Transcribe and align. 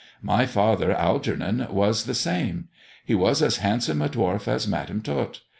My 0.23 0.47
father, 0.47 0.91
Algernon, 0.91 1.67
was 1.69 2.05
the 2.05 2.15
same. 2.15 2.69
He 3.05 3.13
was 3.13 3.39
as 3.43 3.57
handsome 3.57 4.01
a 4.01 4.09
dwarf 4.09 4.47
as 4.47 4.67
Madam 4.67 5.03
Tot. 5.03 5.41